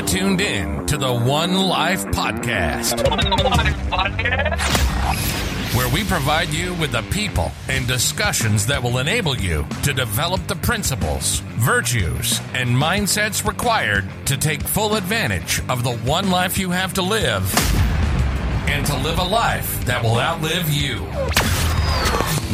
You're 0.00 0.08
tuned 0.08 0.40
in 0.40 0.86
to 0.86 0.96
the 0.96 1.12
One 1.12 1.54
Life 1.54 2.06
Podcast, 2.06 3.06
where 5.76 5.88
we 5.90 6.04
provide 6.04 6.48
you 6.48 6.72
with 6.72 6.92
the 6.92 7.02
people 7.10 7.52
and 7.68 7.86
discussions 7.86 8.64
that 8.68 8.82
will 8.82 8.96
enable 8.96 9.36
you 9.36 9.66
to 9.82 9.92
develop 9.92 10.46
the 10.46 10.56
principles, 10.56 11.40
virtues, 11.40 12.40
and 12.54 12.70
mindsets 12.70 13.46
required 13.46 14.08
to 14.24 14.38
take 14.38 14.62
full 14.62 14.94
advantage 14.94 15.60
of 15.68 15.84
the 15.84 15.94
one 15.98 16.30
life 16.30 16.56
you 16.56 16.70
have 16.70 16.94
to 16.94 17.02
live 17.02 17.54
and 18.70 18.86
to 18.86 18.96
live 19.00 19.18
a 19.18 19.22
life 19.22 19.84
that 19.84 20.02
will 20.02 20.18
outlive 20.18 20.70
you. 20.70 21.00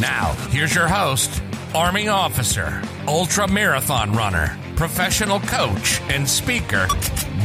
Now, 0.01 0.33
here's 0.49 0.75
your 0.75 0.89
host, 0.89 1.41
Army 1.73 2.09
officer, 2.09 2.81
ultra 3.07 3.47
marathon 3.47 4.11
runner, 4.11 4.59
professional 4.75 5.39
coach, 5.39 6.01
and 6.09 6.27
speaker, 6.27 6.87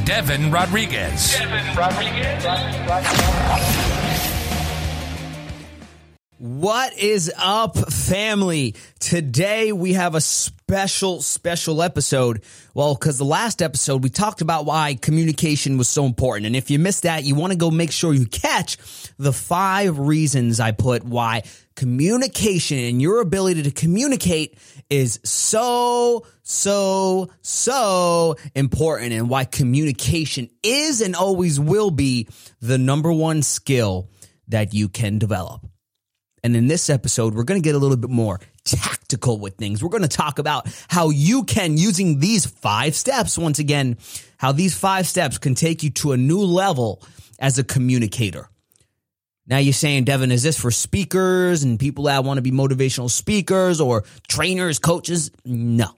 Deven 0.05 0.53
Rodriguez. 0.53 1.36
Deven 1.36 1.76
Rodriguez. 1.76 2.45
What 6.39 6.99
is 6.99 7.32
up, 7.39 7.79
family? 7.79 8.75
Today 8.99 9.71
we 9.71 9.93
have 9.93 10.17
a 10.17 10.21
special, 10.21 11.23
special 11.23 11.82
episode. 11.82 12.43
Well, 12.75 12.95
because 12.95 13.18
the 13.18 13.25
last 13.25 13.62
episode 13.62 14.03
we 14.03 14.11
talked 14.11 14.40
about 14.40 14.67
why 14.67 14.96
communication 15.00 15.79
was 15.79 15.86
so 15.86 16.04
important. 16.04 16.46
And 16.46 16.57
if 16.57 16.68
you 16.68 16.81
missed 16.81 17.04
that, 17.04 17.23
you 17.23 17.37
want 17.37 17.53
to 17.53 17.57
go 17.57 17.71
make 17.71 17.93
sure 17.93 18.12
you 18.12 18.26
catch 18.26 18.79
the 19.18 19.32
five 19.32 20.00
reasons 20.00 20.59
I 20.59 20.73
put 20.73 21.04
why 21.04 21.45
communication 21.75 22.79
and 22.79 23.00
your 23.00 23.21
ability 23.21 23.62
to 23.64 23.71
communicate 23.71 24.58
is 24.90 25.21
so, 25.25 26.26
so, 26.43 27.31
so 27.40 28.36
important 28.54 29.12
and 29.12 29.29
why 29.29 29.45
communication 29.45 30.50
is 30.62 31.00
and 31.00 31.14
always 31.14 31.58
will 31.58 31.90
be 31.90 32.28
the 32.61 32.78
number 32.78 33.12
one 33.12 33.43
skill 33.43 34.11
that 34.48 34.75
you 34.75 34.89
can 34.89 35.19
develop. 35.19 35.67
And 36.45 36.56
in 36.56 36.67
this 36.67 36.91
episode, 36.91 37.34
we're 37.34 37.45
going 37.45 37.61
to 37.61 37.65
get 37.65 37.77
a 37.77 37.78
little 37.78 37.97
bit 37.97 38.11
more 38.11 38.41
tactical 38.65 39.39
with 39.39 39.56
things. 39.56 39.83
We're 39.83 39.91
going 39.91 40.03
to 40.03 40.09
talk 40.09 40.39
about 40.39 40.67
how 40.89 41.11
you 41.11 41.45
can, 41.45 41.77
using 41.77 42.19
these 42.19 42.47
five 42.47 42.95
steps, 42.95 43.39
once 43.39 43.59
again, 43.59 43.97
how 44.39 44.53
these 44.53 44.77
five 44.77 45.06
steps 45.06 45.39
can 45.39 45.55
take 45.55 45.83
you 45.83 45.91
to 45.91 46.12
a 46.12 46.17
new 46.17 46.41
level 46.41 47.03
as 47.39 47.59
a 47.59 47.65
communicator. 47.65 48.48
Now 49.47 49.59
you're 49.59 49.73
saying, 49.73 50.05
Deven, 50.05 50.31
is 50.31 50.43
this 50.43 50.59
for 50.59 50.71
speakers 50.71 51.62
and 51.62 51.79
people 51.79 52.05
that 52.05 52.25
want 52.25 52.39
to 52.39 52.43
be 52.43 52.53
motivational 52.53 53.11
speakers 53.11 53.81
or 53.81 54.05
trainers, 54.29 54.79
coaches? 54.79 55.31
No. 55.45 55.89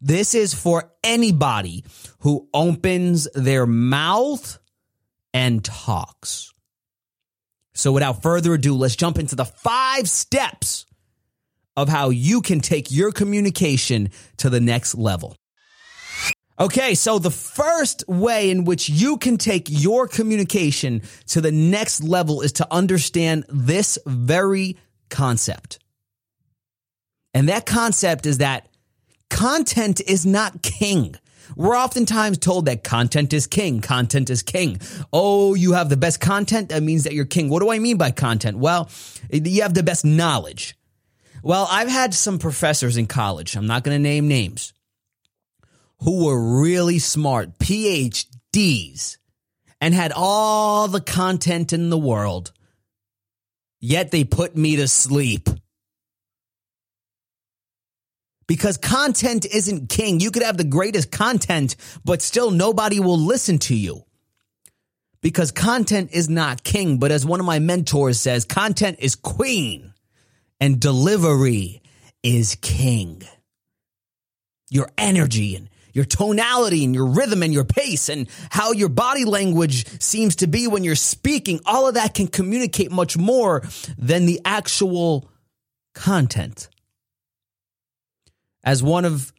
This 0.00 0.34
is 0.34 0.54
for 0.54 0.90
anybody 1.04 1.84
who 2.20 2.48
opens 2.52 3.28
their 3.34 3.66
mouth 3.66 4.58
and 5.32 5.64
talks. 5.64 6.52
So 7.74 7.92
without 7.92 8.22
further 8.22 8.54
ado, 8.54 8.74
let's 8.74 8.96
jump 8.96 9.18
into 9.18 9.36
the 9.36 9.44
five 9.44 10.08
steps 10.08 10.86
of 11.76 11.88
how 11.88 12.10
you 12.10 12.42
can 12.42 12.60
take 12.60 12.90
your 12.90 13.12
communication 13.12 14.10
to 14.38 14.50
the 14.50 14.60
next 14.60 14.94
level. 14.94 15.36
Okay, 16.60 16.94
so 16.94 17.18
the 17.18 17.30
first 17.30 18.04
way 18.06 18.50
in 18.50 18.66
which 18.66 18.90
you 18.90 19.16
can 19.16 19.38
take 19.38 19.66
your 19.70 20.06
communication 20.06 21.00
to 21.28 21.40
the 21.40 21.50
next 21.50 22.02
level 22.02 22.42
is 22.42 22.52
to 22.52 22.66
understand 22.70 23.46
this 23.48 23.98
very 24.04 24.76
concept. 25.08 25.78
And 27.32 27.48
that 27.48 27.64
concept 27.64 28.26
is 28.26 28.38
that 28.38 28.68
content 29.30 30.02
is 30.06 30.26
not 30.26 30.60
king. 30.60 31.14
We're 31.56 31.78
oftentimes 31.78 32.36
told 32.36 32.66
that 32.66 32.84
content 32.84 33.32
is 33.32 33.46
king. 33.46 33.80
Content 33.80 34.28
is 34.28 34.42
king. 34.42 34.80
Oh, 35.14 35.54
you 35.54 35.72
have 35.72 35.88
the 35.88 35.96
best 35.96 36.20
content. 36.20 36.68
That 36.68 36.82
means 36.82 37.04
that 37.04 37.14
you're 37.14 37.24
king. 37.24 37.48
What 37.48 37.60
do 37.60 37.70
I 37.70 37.78
mean 37.78 37.96
by 37.96 38.10
content? 38.10 38.58
Well, 38.58 38.90
you 39.32 39.62
have 39.62 39.72
the 39.72 39.82
best 39.82 40.04
knowledge. 40.04 40.76
Well, 41.42 41.66
I've 41.70 41.88
had 41.88 42.12
some 42.12 42.38
professors 42.38 42.98
in 42.98 43.06
college. 43.06 43.56
I'm 43.56 43.66
not 43.66 43.82
going 43.82 43.96
to 43.96 44.02
name 44.02 44.28
names 44.28 44.74
who 46.02 46.24
were 46.26 46.60
really 46.60 46.98
smart, 46.98 47.58
PhDs, 47.58 49.18
and 49.80 49.94
had 49.94 50.12
all 50.14 50.88
the 50.88 51.00
content 51.00 51.72
in 51.72 51.90
the 51.90 51.98
world, 51.98 52.52
yet 53.80 54.10
they 54.10 54.24
put 54.24 54.56
me 54.56 54.76
to 54.76 54.88
sleep. 54.88 55.48
Because 58.46 58.76
content 58.76 59.46
isn't 59.46 59.88
king. 59.88 60.18
You 60.18 60.32
could 60.32 60.42
have 60.42 60.56
the 60.56 60.64
greatest 60.64 61.12
content, 61.12 61.76
but 62.04 62.20
still 62.20 62.50
nobody 62.50 62.98
will 62.98 63.18
listen 63.18 63.58
to 63.60 63.76
you. 63.76 64.04
Because 65.22 65.52
content 65.52 66.10
is 66.12 66.28
not 66.28 66.64
king, 66.64 66.98
but 66.98 67.12
as 67.12 67.24
one 67.24 67.40
of 67.40 67.46
my 67.46 67.58
mentors 67.58 68.18
says, 68.18 68.44
content 68.44 68.98
is 69.00 69.14
queen 69.14 69.92
and 70.58 70.80
delivery 70.80 71.82
is 72.22 72.56
king. 72.60 73.22
Your 74.70 74.90
energy 74.98 75.56
and 75.56 75.69
your 75.92 76.04
tonality 76.04 76.84
and 76.84 76.94
your 76.94 77.06
rhythm 77.06 77.42
and 77.42 77.52
your 77.52 77.64
pace 77.64 78.08
and 78.08 78.28
how 78.50 78.72
your 78.72 78.88
body 78.88 79.24
language 79.24 79.86
seems 80.00 80.36
to 80.36 80.46
be 80.46 80.66
when 80.66 80.84
you're 80.84 80.94
speaking, 80.94 81.60
all 81.66 81.88
of 81.88 81.94
that 81.94 82.14
can 82.14 82.28
communicate 82.28 82.90
much 82.90 83.16
more 83.16 83.62
than 83.98 84.26
the 84.26 84.40
actual 84.44 85.28
content. 85.94 86.68
As 88.62 88.82
one 88.82 89.04
of 89.04 89.32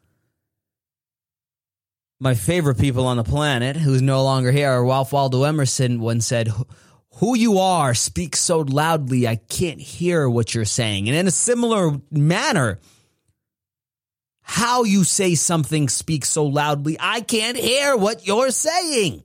my 2.19 2.33
favorite 2.35 2.77
people 2.77 3.07
on 3.07 3.17
the 3.17 3.23
planet, 3.23 3.75
who's 3.75 4.01
no 4.01 4.23
longer 4.23 4.51
here, 4.51 4.83
Ralph 4.83 5.11
Waldo 5.11 5.43
Emerson, 5.43 5.99
once 5.99 6.27
said, 6.27 6.49
Who 7.15 7.35
you 7.35 7.59
are 7.59 7.93
speaks 7.93 8.39
so 8.39 8.59
loudly, 8.59 9.27
I 9.27 9.37
can't 9.37 9.81
hear 9.81 10.29
what 10.29 10.53
you're 10.53 10.65
saying. 10.65 11.07
And 11.07 11.17
in 11.17 11.27
a 11.27 11.31
similar 11.31 11.99
manner, 12.11 12.79
how 14.41 14.83
you 14.83 15.03
say 15.03 15.35
something 15.35 15.89
speaks 15.89 16.29
so 16.29 16.45
loudly, 16.45 16.97
I 16.99 17.21
can't 17.21 17.57
hear 17.57 17.95
what 17.95 18.25
you're 18.25 18.51
saying. 18.51 19.23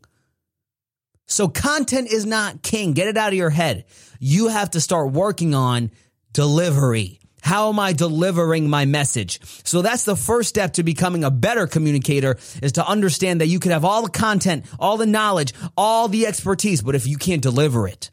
So 1.27 1.49
content 1.49 2.12
is 2.12 2.25
not 2.25 2.62
king. 2.62 2.93
Get 2.93 3.09
it 3.09 3.16
out 3.16 3.28
of 3.28 3.34
your 3.34 3.50
head. 3.50 3.84
You 4.21 4.49
have 4.49 4.71
to 4.72 4.81
start 4.81 5.12
working 5.12 5.54
on 5.54 5.91
delivery. 6.32 7.21
How 7.43 7.69
am 7.69 7.78
I 7.78 7.93
delivering 7.93 8.69
my 8.69 8.87
message? 8.87 9.41
So 9.65 9.82
that's 9.82 10.04
the 10.04 10.16
first 10.16 10.49
step 10.49 10.75
to 10.75 10.82
becoming 10.82 11.22
a 11.22 11.31
better 11.31 11.66
communicator 11.66 12.38
is 12.60 12.72
to 12.72 12.87
understand 12.87 13.41
that 13.41 13.47
you 13.47 13.60
can 13.60 13.71
have 13.71 13.84
all 13.84 14.03
the 14.03 14.10
content, 14.10 14.66
all 14.81 14.97
the 14.97 15.06
knowledge, 15.06 15.53
all 15.77 16.09
the 16.09 16.27
expertise, 16.27 16.83
but 16.83 16.94
if 16.94 17.06
you 17.06 17.16
can't 17.16 17.43
deliver 17.43 17.87
it 17.87 18.10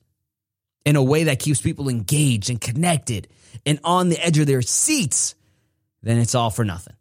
in 0.85 0.95
a 0.95 1.03
way 1.03 1.23
that 1.25 1.39
keeps 1.39 1.61
people 1.61 1.89
engaged 1.89 2.49
and 2.49 2.61
connected 2.61 3.27
and 3.65 3.79
on 3.83 4.09
the 4.09 4.23
edge 4.23 4.37
of 4.37 4.47
their 4.47 4.61
seats, 4.61 5.33
then 6.03 6.17
it's 6.17 6.35
all 6.35 6.49
for 6.49 6.63
nothing. 6.63 6.95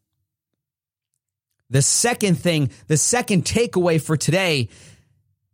The 1.70 1.82
second 1.82 2.36
thing, 2.36 2.70
the 2.86 2.96
second 2.96 3.44
takeaway 3.44 4.00
for 4.00 4.16
today 4.16 4.68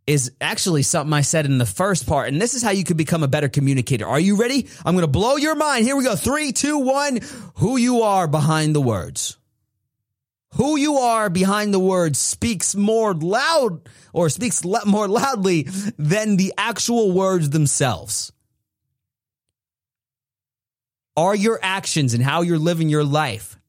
is 0.05 0.31
actually 0.41 0.81
something 0.81 1.13
I 1.13 1.21
said 1.21 1.45
in 1.45 1.59
the 1.59 1.65
first 1.65 2.07
part. 2.07 2.29
And 2.29 2.41
this 2.41 2.55
is 2.55 2.63
how 2.63 2.71
you 2.71 2.83
could 2.83 2.97
become 2.97 3.23
a 3.23 3.27
better 3.27 3.47
communicator. 3.47 4.07
Are 4.07 4.19
you 4.19 4.35
ready? 4.35 4.67
I'm 4.83 4.95
going 4.95 5.03
to 5.03 5.07
blow 5.07 5.35
your 5.35 5.55
mind. 5.55 5.85
Here 5.85 5.95
we 5.95 6.03
go. 6.03 6.15
Three, 6.15 6.51
two, 6.51 6.79
one. 6.79 7.19
Who 7.55 7.77
you 7.77 8.01
are 8.01 8.27
behind 8.27 8.75
the 8.75 8.81
words. 8.81 9.37
Who 10.55 10.77
you 10.77 10.95
are 10.97 11.29
behind 11.29 11.73
the 11.73 11.79
words 11.79 12.17
speaks 12.17 12.75
more 12.75 13.13
loud 13.13 13.87
or 14.11 14.29
speaks 14.29 14.65
more 14.65 15.07
loudly 15.07 15.67
than 15.97 16.37
the 16.37 16.53
actual 16.57 17.11
words 17.11 17.51
themselves. 17.51 18.31
Are 21.19 21.35
your 21.35 21.59
actions 21.61 22.13
and 22.13 22.23
how 22.23 22.43
you're 22.43 22.57
living 22.57 22.87
your 22.87 23.03
life 23.03 23.59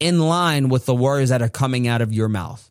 in 0.00 0.18
line 0.18 0.68
with 0.68 0.86
the 0.86 0.94
words 0.94 1.30
that 1.30 1.42
are 1.42 1.48
coming 1.48 1.88
out 1.88 2.02
of 2.02 2.12
your 2.12 2.28
mouth. 2.28 2.70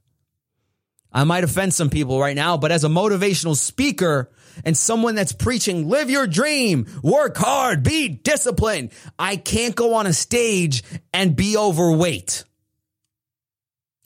I 1.11 1.23
might 1.23 1.43
offend 1.43 1.73
some 1.73 1.89
people 1.89 2.19
right 2.19 2.35
now, 2.35 2.57
but 2.57 2.71
as 2.71 2.83
a 2.83 2.89
motivational 2.89 3.55
speaker 3.55 4.29
and 4.65 4.75
someone 4.75 5.15
that's 5.15 5.31
preaching, 5.31 5.87
live 5.87 6.09
your 6.09 6.27
dream, 6.27 6.87
work 7.01 7.37
hard, 7.37 7.83
be 7.83 8.09
disciplined, 8.09 8.91
I 9.17 9.37
can't 9.37 9.75
go 9.75 9.95
on 9.95 10.07
a 10.07 10.13
stage 10.13 10.83
and 11.13 11.35
be 11.35 11.55
overweight. 11.57 12.43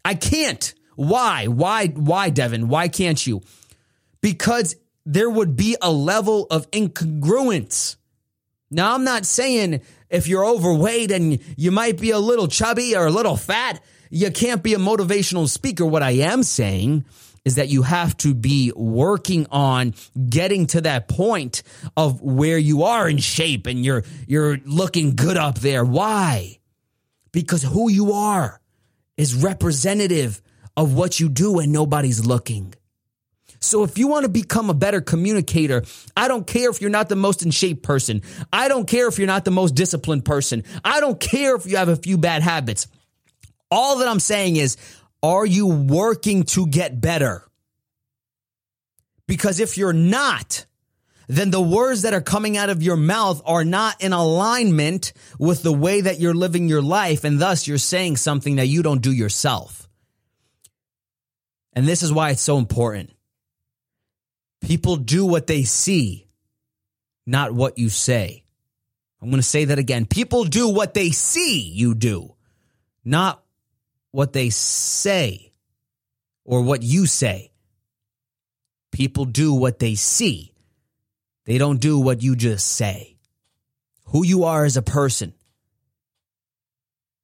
I 0.05 0.13
can't. 0.13 0.73
Why? 0.95 1.47
Why? 1.47 1.87
Why, 1.87 2.29
Deven? 2.29 2.65
Why 2.65 2.87
can't 2.87 3.25
you? 3.25 3.41
Because 4.21 4.75
there 5.05 5.29
would 5.29 5.55
be 5.55 5.75
a 5.81 5.91
level 5.91 6.45
of 6.51 6.69
incongruence. 6.69 7.95
Now, 8.71 8.93
I'm 8.93 9.03
not 9.03 9.25
saying 9.25 9.81
if 10.09 10.27
you're 10.27 10.45
overweight 10.45 11.11
and 11.11 11.39
you 11.57 11.71
might 11.71 11.99
be 11.99 12.11
a 12.11 12.19
little 12.19 12.47
chubby 12.47 12.95
or 12.95 13.07
a 13.07 13.11
little 13.11 13.35
fat, 13.35 13.81
you 14.09 14.31
can't 14.31 14.63
be 14.63 14.73
a 14.73 14.77
motivational 14.77 15.47
speaker. 15.47 15.85
What 15.85 16.03
I 16.03 16.11
am 16.11 16.43
saying 16.43 17.05
is 17.45 17.55
that 17.55 17.69
you 17.69 17.83
have 17.83 18.15
to 18.17 18.33
be 18.33 18.71
working 18.75 19.47
on 19.51 19.93
getting 20.29 20.67
to 20.67 20.81
that 20.81 21.07
point 21.07 21.63
of 21.95 22.21
where 22.21 22.57
you 22.57 22.83
are 22.83 23.07
in 23.09 23.17
shape 23.17 23.65
and 23.65 23.83
you're 23.83 24.03
you're 24.27 24.57
looking 24.65 25.15
good 25.15 25.37
up 25.37 25.59
there. 25.59 25.85
Why? 25.85 26.59
Because 27.31 27.63
who 27.63 27.89
you 27.89 28.13
are 28.13 28.61
is 29.17 29.35
representative 29.35 30.41
of 30.75 30.93
what 30.93 31.19
you 31.19 31.29
do 31.29 31.59
and 31.59 31.71
nobody's 31.71 32.25
looking. 32.25 32.73
So 33.59 33.83
if 33.83 33.97
you 33.97 34.07
want 34.07 34.23
to 34.23 34.29
become 34.29 34.69
a 34.69 34.73
better 34.73 35.01
communicator, 35.01 35.83
I 36.15 36.27
don't 36.27 36.47
care 36.47 36.69
if 36.69 36.81
you're 36.81 36.89
not 36.89 37.09
the 37.09 37.15
most 37.15 37.43
in 37.43 37.51
shape 37.51 37.83
person. 37.83 38.21
I 38.53 38.67
don't 38.67 38.87
care 38.87 39.07
if 39.07 39.17
you're 39.17 39.27
not 39.27 39.45
the 39.45 39.51
most 39.51 39.75
disciplined 39.75 40.25
person. 40.25 40.63
I 40.83 40.99
don't 40.99 41.19
care 41.19 41.55
if 41.55 41.65
you 41.65 41.77
have 41.77 41.89
a 41.89 41.95
few 41.95 42.17
bad 42.17 42.41
habits. 42.41 42.87
All 43.69 43.99
that 43.99 44.07
I'm 44.07 44.19
saying 44.19 44.55
is, 44.55 44.77
are 45.21 45.45
you 45.45 45.67
working 45.67 46.43
to 46.43 46.67
get 46.67 47.01
better? 47.01 47.43
Because 49.27 49.59
if 49.59 49.77
you're 49.77 49.93
not, 49.93 50.65
then 51.27 51.51
the 51.51 51.61
words 51.61 52.01
that 52.01 52.15
are 52.15 52.21
coming 52.21 52.57
out 52.57 52.71
of 52.71 52.81
your 52.81 52.97
mouth 52.97 53.41
are 53.45 53.63
not 53.63 54.01
in 54.01 54.13
alignment 54.13 55.13
with 55.37 55.61
the 55.61 55.71
way 55.71 56.01
that 56.01 56.19
you're 56.19 56.33
living 56.33 56.67
your 56.67 56.81
life. 56.81 57.23
And 57.23 57.39
thus 57.39 57.67
you're 57.67 57.77
saying 57.77 58.17
something 58.17 58.55
that 58.55 58.65
you 58.65 58.81
don't 58.81 59.01
do 59.01 59.11
yourself. 59.11 59.87
And 61.73 61.87
this 61.87 62.01
is 62.01 62.11
why 62.11 62.31
it's 62.31 62.41
so 62.41 62.57
important. 62.57 63.11
People 64.69 64.95
do 64.97 65.25
what 65.25 65.47
they 65.47 65.63
see, 65.63 66.27
not 67.25 67.51
what 67.51 67.77
you 67.77 67.89
say. 67.89 68.43
I'm 69.21 69.29
going 69.29 69.41
to 69.41 69.47
say 69.47 69.65
that 69.65 69.79
again. 69.79 70.05
People 70.05 70.45
do 70.45 70.69
what 70.69 70.93
they 70.93 71.09
see 71.09 71.59
you 71.59 71.95
do, 71.95 72.35
not 73.03 73.43
what 74.11 74.31
they 74.31 74.49
say 74.49 75.51
or 76.45 76.61
what 76.61 76.83
you 76.83 77.05
say. 77.05 77.51
People 78.91 79.25
do 79.25 79.53
what 79.53 79.79
they 79.79 79.95
see 79.95 80.53
they 81.49 81.57
don't 81.57 81.81
do 81.81 81.99
what 81.99 82.21
you 82.21 82.35
just 82.35 82.67
say. 82.67 83.17
Who 84.05 84.23
you 84.23 84.43
are 84.43 84.65
as 84.65 84.77
a 84.77 84.83
person 84.83 85.33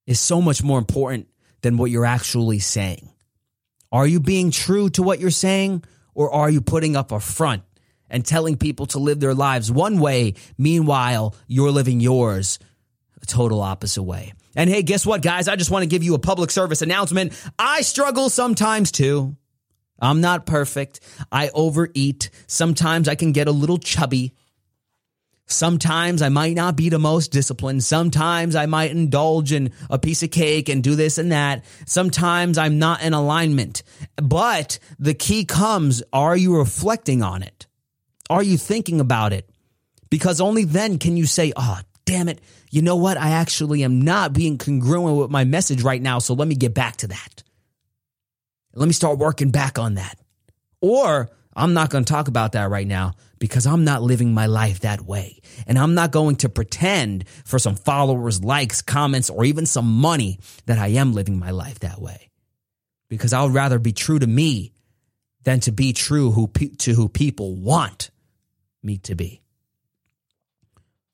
is 0.08 0.20
so 0.20 0.42
much 0.42 0.64
more 0.64 0.80
important 0.80 1.28
than 1.62 1.78
what 1.78 1.92
you're 1.92 2.08
actually 2.08 2.58
saying. 2.58 3.08
Are 3.92 4.08
you 4.08 4.20
being 4.20 4.50
true 4.50 4.90
to 4.90 5.04
what 5.04 5.20
you're 5.20 5.30
saying 5.30 5.84
or 6.16 6.34
are 6.34 6.50
you 6.50 6.62
putting 6.62 6.96
up 6.96 7.12
a 7.12 7.20
front 7.20 7.62
and 8.10 8.26
telling 8.26 8.58
people 8.58 8.88
to 8.88 9.00
live 9.00 9.20
their 9.20 9.36
lives 9.36 9.72
one 9.72 10.00
way, 10.00 10.34
meanwhile, 10.58 11.36
you're 11.48 11.72
living 11.72 12.00
yours 12.00 12.58
a 13.22 13.26
total 13.28 13.62
opposite 13.62 14.04
way? 14.04 14.34
And 14.56 14.70
hey, 14.70 14.82
guess 14.82 15.06
what, 15.06 15.22
guys? 15.22 15.48
I 15.48 15.56
just 15.56 15.70
want 15.70 15.84
to 15.84 15.88
give 15.88 16.02
you 16.02 16.16
a 16.16 16.20
public 16.20 16.50
service 16.50 16.82
announcement. 16.82 17.34
I 17.60 17.82
struggle 17.82 18.30
sometimes 18.30 18.92
too. 18.92 19.36
I'm 20.00 20.22
not 20.22 20.46
perfect. 20.46 21.02
I 21.32 21.50
overeat. 21.50 22.30
Sometimes 22.48 23.08
I 23.08 23.16
can 23.16 23.32
get 23.32 23.48
a 23.48 23.52
little 23.52 23.78
chubby. 23.78 24.34
Sometimes 25.48 26.24
I 26.24 26.30
might 26.30 26.56
not 26.56 26.76
be 26.76 26.90
the 26.90 26.98
most 26.98 27.32
disciplined. 27.32 27.84
Sometimes 27.84 28.56
I 28.56 28.66
might 28.66 28.92
indulge 28.92 29.52
in 29.52 29.72
a 29.92 30.00
piece 30.00 30.24
of 30.24 30.32
cake 30.32 30.70
and 30.70 30.84
do 30.84 30.96
this 30.96 31.20
and 31.20 31.32
that. 31.32 31.64
Sometimes 31.86 32.58
I'm 32.58 32.80
not 32.80 33.04
in 33.04 33.14
alignment. 33.14 33.84
But 34.16 34.80
the 34.98 35.14
key 35.14 35.46
comes 35.46 36.02
are 36.12 36.36
you 36.36 36.58
reflecting 36.58 37.22
on 37.22 37.44
it? 37.44 37.68
Are 38.28 38.42
you 38.42 38.58
thinking 38.58 39.00
about 39.00 39.34
it? 39.34 39.48
Because 40.10 40.42
only 40.42 40.64
then 40.64 40.98
can 40.98 41.16
you 41.16 41.28
say, 41.28 41.54
oh, 41.56 41.80
damn 42.06 42.28
it. 42.28 42.42
You 42.72 42.82
know 42.82 42.96
what? 42.96 43.18
I 43.18 43.32
actually 43.32 43.84
am 43.84 44.02
not 44.02 44.34
being 44.34 44.58
congruent 44.58 45.18
with 45.18 45.30
my 45.30 45.44
message 45.44 45.84
right 45.84 46.02
now. 46.02 46.18
So 46.18 46.34
let 46.34 46.48
me 46.48 46.56
get 46.56 46.74
back 46.74 46.98
to 46.98 47.08
that. 47.08 47.44
Let 48.74 48.88
me 48.88 48.94
start 48.94 49.20
working 49.20 49.52
back 49.52 49.78
on 49.78 49.94
that. 49.96 50.18
Or 50.82 51.30
I'm 51.56 51.74
not 51.74 51.92
going 51.92 52.04
to 52.04 52.12
talk 52.12 52.28
about 52.28 52.54
that 52.54 52.70
right 52.70 52.88
now 52.88 53.14
because 53.40 53.66
I'm 53.66 53.84
not 53.84 54.02
living 54.02 54.34
my 54.34 54.46
life 54.46 54.82
that 54.82 55.02
way. 55.02 55.42
And 55.68 55.78
I'm 55.78 55.94
not 55.94 56.12
going 56.12 56.38
to 56.38 56.50
pretend 56.50 57.28
for 57.46 57.60
some 57.60 57.76
followers, 57.76 58.44
likes, 58.44 58.82
comments, 58.82 59.30
or 59.30 59.46
even 59.46 59.66
some 59.66 59.88
money 59.88 60.40
that 60.66 60.80
I 60.80 60.88
am 60.88 61.14
living 61.14 61.40
my 61.40 61.52
life 61.52 61.80
that 61.80 62.02
way. 62.02 62.32
Because 63.10 63.34
I 63.34 63.44
would 63.44 63.54
rather 63.54 63.80
be 63.80 63.94
true 63.94 64.20
to 64.20 64.28
me 64.28 64.74
than 65.44 65.60
to 65.62 65.72
be 65.72 65.94
true 65.94 66.32
who, 66.32 66.48
to 66.80 66.94
who 66.94 67.08
people 67.08 67.56
want 67.56 68.10
me 68.82 68.98
to 69.00 69.16
be. 69.16 69.42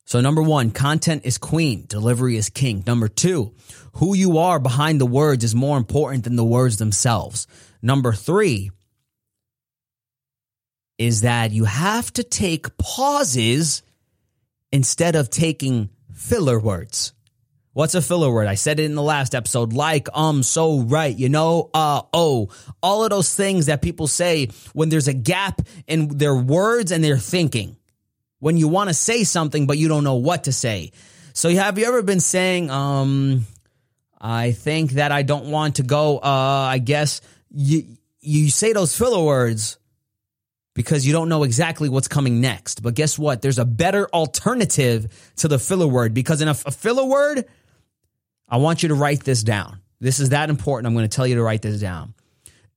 So, 0.05 0.19
number 0.19 0.41
one, 0.41 0.71
content 0.71 1.21
is 1.25 1.37
queen, 1.37 1.85
delivery 1.87 2.35
is 2.35 2.49
king. 2.49 2.83
Number 2.85 3.07
two, 3.07 3.53
who 3.93 4.13
you 4.13 4.39
are 4.39 4.59
behind 4.59 4.99
the 4.99 5.05
words 5.05 5.43
is 5.43 5.55
more 5.55 5.77
important 5.77 6.25
than 6.25 6.35
the 6.35 6.43
words 6.43 6.77
themselves. 6.77 7.47
Number 7.81 8.11
three 8.11 8.71
is 11.01 11.21
that 11.21 11.49
you 11.51 11.65
have 11.65 12.13
to 12.13 12.23
take 12.23 12.77
pauses 12.77 13.81
instead 14.71 15.15
of 15.15 15.31
taking 15.31 15.89
filler 16.13 16.59
words. 16.59 17.13
What's 17.73 17.95
a 17.95 18.03
filler 18.03 18.31
word? 18.31 18.47
I 18.47 18.53
said 18.53 18.79
it 18.79 18.83
in 18.83 18.93
the 18.93 19.01
last 19.01 19.33
episode, 19.33 19.73
like, 19.73 20.09
um, 20.13 20.43
so, 20.43 20.81
right, 20.81 21.15
you 21.15 21.27
know, 21.27 21.71
uh, 21.73 22.03
oh, 22.13 22.49
all 22.83 23.03
of 23.03 23.09
those 23.09 23.33
things 23.33 23.65
that 23.65 23.81
people 23.81 24.05
say 24.05 24.49
when 24.73 24.89
there's 24.89 25.07
a 25.07 25.13
gap 25.13 25.61
in 25.87 26.17
their 26.19 26.35
words 26.35 26.91
and 26.91 27.03
their 27.03 27.17
thinking 27.17 27.77
when 28.37 28.57
you 28.57 28.67
want 28.67 28.89
to 28.89 28.93
say 28.93 29.23
something 29.23 29.65
but 29.65 29.79
you 29.79 29.87
don't 29.87 30.03
know 30.03 30.15
what 30.15 30.43
to 30.43 30.51
say. 30.51 30.91
So 31.33 31.49
have 31.49 31.79
you 31.79 31.85
ever 31.85 32.03
been 32.03 32.19
saying, 32.19 32.69
um, 32.69 33.47
I 34.19 34.51
think 34.51 34.91
that 34.91 35.11
I 35.11 35.23
don't 35.23 35.45
want 35.45 35.77
to 35.77 35.83
go, 35.83 36.17
uh, 36.17 36.67
I 36.69 36.77
guess 36.77 37.21
you, 37.49 37.85
you 38.19 38.51
say 38.51 38.73
those 38.73 38.95
filler 38.95 39.23
words 39.23 39.77
because 40.73 41.05
you 41.05 41.13
don't 41.13 41.29
know 41.29 41.43
exactly 41.43 41.89
what's 41.89 42.07
coming 42.07 42.41
next. 42.41 42.81
But 42.81 42.93
guess 42.93 43.19
what? 43.19 43.41
There's 43.41 43.59
a 43.59 43.65
better 43.65 44.07
alternative 44.13 45.31
to 45.37 45.47
the 45.47 45.59
filler 45.59 45.87
word 45.87 46.13
because 46.13 46.41
in 46.41 46.47
a, 46.47 46.51
a 46.51 46.71
filler 46.71 47.05
word, 47.05 47.45
I 48.47 48.57
want 48.57 48.83
you 48.83 48.89
to 48.89 48.95
write 48.95 49.23
this 49.23 49.43
down. 49.43 49.79
This 49.99 50.19
is 50.19 50.29
that 50.29 50.49
important. 50.49 50.87
I'm 50.87 50.93
going 50.93 51.07
to 51.07 51.15
tell 51.15 51.27
you 51.27 51.35
to 51.35 51.43
write 51.43 51.61
this 51.61 51.79
down. 51.79 52.13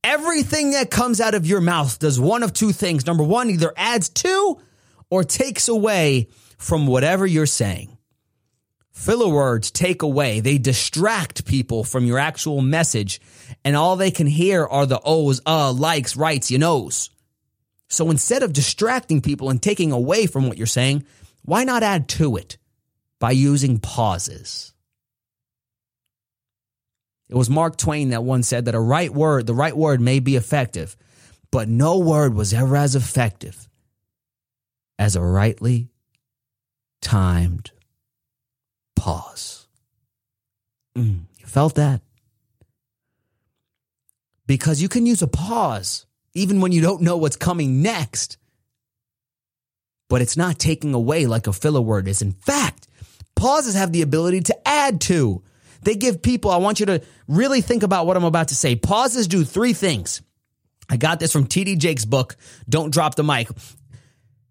Everything 0.03 0.73
that 0.73 0.91
comes 0.91 1.21
out 1.21 1.35
of 1.35 1.47
your 1.47 1.63
mouth 1.63 1.99
does 1.99 2.21
one 2.21 2.43
of 2.43 2.53
two 2.53 2.73
things. 2.73 3.07
Number 3.07 3.25
one, 3.25 3.49
either 3.49 3.73
adds 3.77 4.11
to 4.11 4.61
or 5.09 5.25
takes 5.25 5.69
away 5.69 6.29
from 6.59 6.87
whatever 6.87 7.27
you're 7.27 7.47
saying. 7.47 7.97
Filler 8.91 9.29
words 9.29 9.71
take 9.71 10.03
away, 10.03 10.39
they 10.41 10.57
distract 10.57 11.45
people 11.45 11.83
from 11.83 12.05
your 12.05 12.19
actual 12.19 12.61
message, 12.61 13.21
and 13.65 13.75
all 13.75 13.97
they 13.97 14.13
can 14.13 14.27
hear 14.29 14.65
are 14.65 14.87
the 14.87 15.01
O's, 15.05 15.41
uh, 15.47 15.73
likes, 15.73 16.17
rights, 16.17 16.51
you 16.51 16.59
knows. 16.59 17.11
So 17.95 18.11
instead 18.11 18.43
of 18.43 18.53
distracting 18.53 19.21
people 19.21 19.51
and 19.51 19.63
taking 19.63 19.93
away 19.93 20.27
from 20.27 20.49
what 20.49 20.59
you're 20.59 20.67
saying, 20.67 21.05
why 21.43 21.65
not 21.65 21.83
add 21.83 22.09
to 22.11 22.37
it 22.37 22.59
by 23.21 23.31
using 23.31 23.79
pauses? 23.79 24.75
It 27.29 27.37
was 27.37 27.49
Mark 27.49 27.77
Twain 27.77 28.11
that 28.11 28.25
once 28.25 28.49
said 28.49 28.65
that 28.65 28.75
a 28.75 28.81
right 28.81 29.13
word, 29.13 29.47
the 29.47 29.55
right 29.55 29.77
word 29.77 30.01
may 30.01 30.21
be 30.21 30.37
effective, 30.37 30.97
but 31.51 31.69
no 31.69 31.99
word 31.99 32.35
was 32.35 32.53
ever 32.53 32.77
as 32.77 32.97
effective 32.97 33.69
as 34.99 35.17
a 35.17 35.23
rightly 35.23 35.89
timed 37.01 37.71
pause. 38.97 39.67
Mm, 40.97 41.27
you 41.39 41.47
felt 41.47 41.77
that? 41.77 42.03
Because 44.47 44.83
you 44.83 44.89
can 44.89 45.07
use 45.07 45.23
a 45.23 45.27
pause 45.27 46.07
even 46.35 46.61
when 46.61 46.73
you 46.73 46.81
don't 46.81 47.03
know 47.03 47.17
what's 47.17 47.37
coming 47.37 47.83
next. 47.83 48.39
But 50.09 50.21
it's 50.21 50.37
not 50.37 50.59
taking 50.59 50.95
away 50.95 51.27
like 51.27 51.47
a 51.47 51.53
filler 51.53 51.81
word 51.81 52.09
is. 52.09 52.23
In 52.23 52.33
fact, 52.33 52.89
pauses 53.35 53.75
have 53.75 53.93
the 53.93 54.03
ability 54.03 54.43
to 54.43 54.69
add 54.69 55.01
to. 55.03 55.43
They 55.83 55.95
give 55.95 56.23
people, 56.23 56.51
I 56.51 56.57
want 56.57 56.81
you 56.81 56.87
to 56.87 57.03
really 57.29 57.61
think 57.61 57.83
about 57.83 58.07
what 58.07 58.17
I'm 58.17 58.25
about 58.25 58.49
to 58.49 58.55
say. 58.55 58.77
Pauses 58.77 59.29
do 59.29 59.45
three 59.45 59.73
things. 59.73 60.23
I 60.89 60.97
got 60.97 61.21
this 61.21 61.33
from 61.33 61.47
TD 61.47 61.79
Jakes' 61.79 62.05
book, 62.05 62.37
Don't 62.69 62.93
Drop 62.93 63.15
the 63.15 63.25
Mic. 63.25 63.49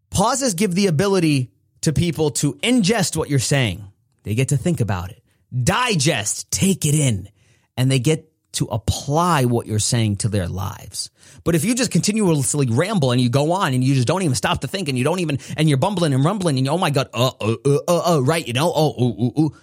Pauses 0.10 0.54
give 0.54 0.74
the 0.74 0.88
ability 0.88 1.52
to 1.82 1.94
people 1.94 2.32
to 2.32 2.54
ingest 2.56 3.16
what 3.16 3.30
you're 3.30 3.40
saying. 3.40 3.84
They 4.24 4.36
get 4.36 4.50
to 4.50 4.58
think 4.58 4.80
about 4.80 5.12
it, 5.12 5.22
digest, 5.52 6.50
take 6.50 6.86
it 6.86 6.96
in, 6.96 7.30
and 7.78 7.92
they 7.92 8.00
get 8.00 8.33
to 8.54 8.66
apply 8.66 9.46
what 9.46 9.66
you're 9.66 9.80
saying 9.80 10.18
to 10.18 10.30
their 10.30 10.48
lives. 10.48 11.10
But 11.44 11.56
if 11.56 11.66
you 11.66 11.76
just 11.76 11.92
continuously 11.92 12.68
ramble 12.70 13.12
and 13.12 13.20
you 13.20 13.30
go 13.30 13.52
on 13.52 13.74
and 13.74 13.84
you 13.84 13.96
just 13.96 14.08
don't 14.08 14.22
even 14.22 14.36
stop 14.36 14.62
to 14.62 14.68
think 14.68 14.90
and 14.90 14.98
you 14.98 15.04
don't 15.04 15.20
even, 15.20 15.40
and 15.58 15.68
you're 15.68 15.80
bumbling 15.80 16.14
and 16.14 16.24
rumbling 16.24 16.58
and 16.58 16.66
you, 16.66 16.72
oh 16.72 16.78
my 16.78 16.92
God, 16.92 17.10
uh, 17.14 17.32
uh, 17.42 17.56
uh, 17.66 17.80
uh, 17.88 18.16
uh 18.16 18.20
right, 18.22 18.46
you 18.48 18.54
know, 18.54 18.72
oh, 18.74 19.04
ooh, 19.04 19.24
ooh, 19.24 19.42
ooh. 19.42 19.56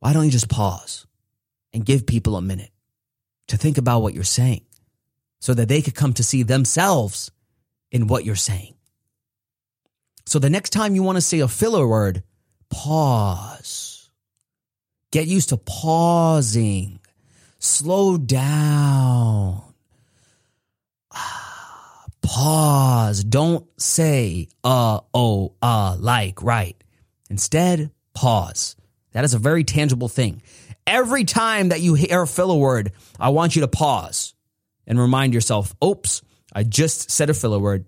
Why 0.00 0.12
don't 0.12 0.24
you 0.24 0.30
just 0.30 0.48
pause 0.48 1.06
and 1.72 1.84
give 1.84 2.06
people 2.06 2.36
a 2.36 2.42
minute 2.42 2.70
to 3.48 3.56
think 3.56 3.78
about 3.78 4.00
what 4.00 4.14
you're 4.14 4.24
saying 4.24 4.64
so 5.40 5.54
that 5.54 5.68
they 5.68 5.82
could 5.82 5.94
come 5.94 6.12
to 6.14 6.24
see 6.24 6.42
themselves 6.42 7.30
in 7.90 8.08
what 8.08 8.24
you're 8.24 8.36
saying? 8.36 8.74
So 10.26 10.38
the 10.38 10.50
next 10.50 10.70
time 10.70 10.94
you 10.94 11.02
want 11.02 11.16
to 11.16 11.22
say 11.22 11.38
a 11.38 11.48
filler 11.48 11.86
word, 11.86 12.22
pause. 12.68 14.10
Get 15.10 15.26
used 15.26 15.48
to 15.50 15.56
pausing. 15.56 17.00
Slow 17.58 18.18
down. 18.18 19.62
Pause. 22.22 23.24
Don't 23.24 23.66
say 23.80 24.48
uh, 24.62 25.00
oh, 25.14 25.54
uh, 25.62 25.96
like, 25.98 26.42
right. 26.42 26.76
Instead, 27.30 27.90
pause. 28.14 28.76
That 29.12 29.24
is 29.24 29.34
a 29.34 29.38
very 29.38 29.64
tangible 29.64 30.08
thing. 30.08 30.42
every 30.86 31.24
time 31.24 31.68
that 31.68 31.80
you 31.80 31.94
hear 31.94 32.22
a 32.22 32.26
filler 32.26 32.54
word, 32.54 32.92
I 33.20 33.28
want 33.30 33.54
you 33.56 33.62
to 33.62 33.68
pause 33.68 34.34
and 34.86 34.98
remind 34.98 35.34
yourself, 35.34 35.74
oops, 35.84 36.22
I 36.52 36.62
just 36.62 37.10
said 37.10 37.28
a 37.28 37.34
filler 37.34 37.58
word. 37.58 37.84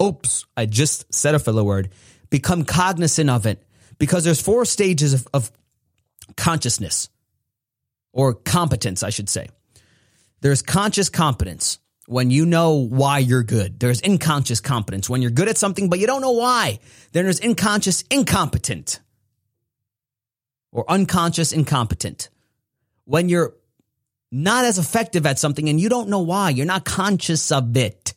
Oops, 0.00 0.46
I 0.56 0.66
just 0.66 1.12
said 1.12 1.34
a 1.34 1.38
filler 1.38 1.64
word. 1.64 1.90
Become 2.30 2.64
cognizant 2.64 3.28
of 3.28 3.46
it 3.46 3.62
because 3.98 4.24
there's 4.24 4.40
four 4.40 4.64
stages 4.64 5.14
of, 5.14 5.28
of 5.34 5.50
consciousness 6.36 7.08
or 8.12 8.34
competence, 8.34 9.02
I 9.02 9.10
should 9.10 9.28
say. 9.28 9.48
There's 10.40 10.62
conscious 10.62 11.08
competence 11.08 11.78
when 12.06 12.30
you 12.30 12.44
know 12.46 12.74
why 12.74 13.18
you're 13.18 13.44
good. 13.44 13.78
There's 13.78 14.02
unconscious 14.02 14.60
competence 14.60 15.08
when 15.08 15.22
you're 15.22 15.30
good 15.30 15.48
at 15.48 15.56
something, 15.56 15.88
but 15.88 15.98
you 15.98 16.06
don't 16.06 16.20
know 16.20 16.32
why. 16.32 16.80
Then 17.12 17.24
there's 17.24 17.40
unconscious 17.40 18.02
incompetent 18.10 19.00
or 20.72 20.90
unconscious 20.90 21.52
incompetent. 21.52 22.28
When 23.04 23.28
you're 23.28 23.54
not 24.30 24.64
as 24.64 24.78
effective 24.78 25.26
at 25.26 25.38
something 25.38 25.68
and 25.68 25.80
you 25.80 25.88
don't 25.88 26.08
know 26.08 26.20
why, 26.20 26.50
you're 26.50 26.66
not 26.66 26.84
conscious 26.84 27.52
of 27.52 27.76
it. 27.76 28.14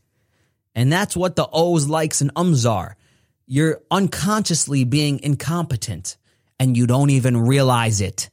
And 0.74 0.92
that's 0.92 1.16
what 1.16 1.36
the 1.36 1.48
O's, 1.52 1.88
likes, 1.88 2.22
and 2.22 2.32
ums 2.36 2.66
are. 2.66 2.98
You're 3.46 3.82
unconsciously 3.92 4.84
being 4.84 5.20
incompetent 5.22 6.18
and 6.60 6.76
you 6.76 6.88
don't 6.88 7.12
even 7.12 7.38
realize 7.38 8.02
it. 8.02 8.30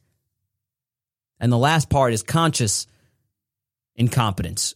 And 1.43 1.51
the 1.51 1.57
last 1.57 1.89
part 1.89 2.13
is 2.13 2.23
conscious 2.23 2.87
incompetence. 3.97 4.75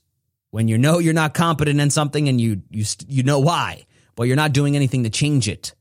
When 0.52 0.68
you 0.68 0.78
know 0.78 1.00
you're 1.00 1.14
not 1.14 1.34
competent 1.34 1.80
in 1.80 1.90
something 1.90 2.28
and 2.28 2.42
you 2.42 2.62
you 2.70 2.84
you 3.08 3.24
know 3.24 3.40
why, 3.40 3.86
but 4.16 4.24
you're 4.24 4.36
not 4.36 4.52
doing 4.52 4.76
anything 4.76 5.06
to 5.06 5.10
change 5.10 5.48
it. 5.48 5.74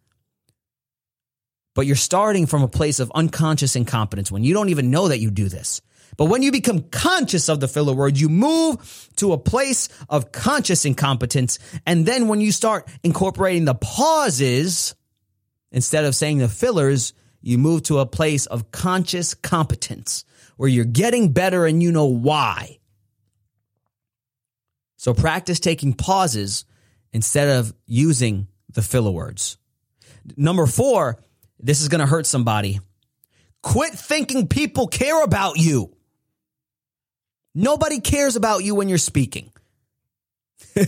But 1.74 1.86
you're 1.86 1.96
starting 1.96 2.46
from 2.46 2.62
a 2.62 2.68
place 2.68 3.00
of 3.00 3.10
unconscious 3.16 3.74
incompetence 3.74 4.30
when 4.30 4.44
you 4.44 4.54
don't 4.54 4.68
even 4.68 4.92
know 4.92 5.08
that 5.08 5.18
you 5.18 5.32
do 5.32 5.48
this. 5.48 5.80
But 6.16 6.26
when 6.26 6.44
you 6.44 6.52
become 6.52 6.82
conscious 6.82 7.48
of 7.48 7.58
the 7.58 7.66
filler 7.66 7.92
word, 7.92 8.16
you 8.16 8.28
move 8.28 9.10
to 9.16 9.32
a 9.32 9.38
place 9.38 9.88
of 10.08 10.30
conscious 10.30 10.84
incompetence. 10.84 11.58
And 11.84 12.06
then 12.06 12.28
when 12.28 12.40
you 12.40 12.52
start 12.52 12.88
incorporating 13.02 13.64
the 13.64 13.74
pauses, 13.74 14.94
instead 15.72 16.04
of 16.04 16.14
saying 16.14 16.38
the 16.38 16.48
fillers, 16.48 17.12
you 17.42 17.58
move 17.58 17.82
to 17.84 17.98
a 17.98 18.06
place 18.06 18.46
of 18.46 18.70
conscious 18.70 19.34
competence 19.34 20.24
where 20.56 20.68
you're 20.68 20.84
getting 20.84 21.32
better 21.32 21.66
and 21.66 21.82
you 21.82 21.92
know 21.92 22.06
why. 22.06 22.78
So 24.96 25.14
practice 25.14 25.60
taking 25.60 25.94
pauses 25.94 26.64
instead 27.12 27.48
of 27.48 27.74
using 27.86 28.48
the 28.72 28.82
filler 28.82 29.10
words. 29.10 29.58
Number 30.36 30.66
four, 30.66 31.22
this 31.60 31.80
is 31.80 31.88
going 31.88 32.00
to 32.00 32.06
hurt 32.06 32.26
somebody. 32.26 32.80
Quit 33.62 33.92
thinking 33.92 34.48
people 34.48 34.86
care 34.86 35.22
about 35.22 35.56
you. 35.56 35.94
Nobody 37.54 38.00
cares 38.00 38.36
about 38.36 38.64
you 38.64 38.74
when 38.74 38.88
you're 38.88 38.98
speaking. 38.98 39.50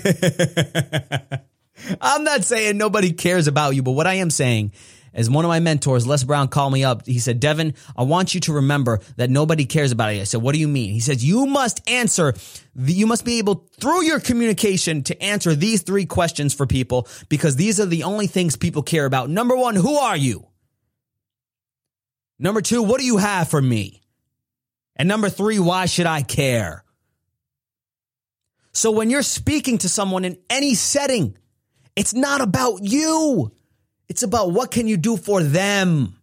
I'm 2.00 2.25
not 2.25 2.44
saying 2.44 2.76
nobody 2.76 3.12
cares 3.12 3.46
about 3.46 3.75
you, 3.75 3.82
but 3.82 3.92
what 3.92 4.06
I 4.06 4.14
am 4.14 4.30
saying 4.30 4.72
as 5.14 5.30
one 5.30 5.44
of 5.44 5.48
my 5.48 5.60
mentors, 5.60 6.06
Les 6.06 6.24
Brown, 6.24 6.48
called 6.48 6.72
me 6.72 6.84
up. 6.84 7.06
He 7.06 7.18
said, 7.18 7.40
Deven, 7.40 7.76
I 7.96 8.02
want 8.02 8.34
you 8.34 8.40
to 8.42 8.54
remember 8.54 9.00
that 9.16 9.30
nobody 9.30 9.64
cares 9.64 9.92
about 9.92 10.14
you. 10.14 10.20
I 10.20 10.24
said, 10.24 10.42
What 10.42 10.52
do 10.52 10.60
you 10.60 10.68
mean? 10.68 10.92
He 10.92 11.00
says, 11.00 11.24
You 11.24 11.46
must 11.46 11.88
answer, 11.88 12.34
you 12.76 13.06
must 13.06 13.24
be 13.24 13.38
able 13.38 13.66
through 13.80 14.04
your 14.04 14.20
communication 14.20 15.02
to 15.04 15.22
answer 15.22 15.54
these 15.54 15.82
three 15.82 16.06
questions 16.06 16.54
for 16.54 16.66
people 16.66 17.08
because 17.28 17.56
these 17.56 17.80
are 17.80 17.86
the 17.86 18.04
only 18.04 18.26
things 18.26 18.56
people 18.56 18.82
care 18.82 19.06
about. 19.06 19.30
Number 19.30 19.56
one, 19.56 19.74
who 19.74 19.96
are 19.96 20.16
you? 20.16 20.46
Number 22.38 22.60
two, 22.60 22.82
what 22.82 23.00
do 23.00 23.06
you 23.06 23.16
have 23.16 23.48
for 23.48 23.60
me? 23.60 24.02
And 24.96 25.08
number 25.08 25.28
three, 25.28 25.58
why 25.58 25.86
should 25.86 26.06
I 26.06 26.22
care? 26.22 26.84
So 28.72 28.90
when 28.90 29.10
you're 29.10 29.22
speaking 29.22 29.78
to 29.78 29.88
someone 29.88 30.24
in 30.24 30.38
any 30.48 30.74
setting, 30.74 31.36
it's 31.96 32.14
not 32.14 32.40
about 32.40 32.82
you. 32.82 33.52
It's 34.08 34.22
about 34.22 34.52
what 34.52 34.70
can 34.70 34.88
you 34.88 34.96
do 34.96 35.16
for 35.16 35.42
them. 35.42 36.14